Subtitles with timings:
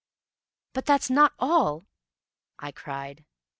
[0.73, 1.85] "But that's not all?"
[2.57, 3.23] I cried.